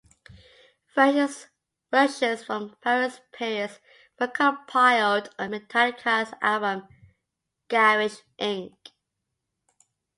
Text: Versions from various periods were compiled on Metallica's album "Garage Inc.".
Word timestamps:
Versions 0.95 1.45
from 2.43 2.75
various 2.83 3.21
periods 3.31 3.79
were 4.19 4.25
compiled 4.29 5.29
on 5.37 5.51
Metallica's 5.51 6.33
album 6.41 6.87
"Garage 7.67 8.17
Inc.". 8.39 8.73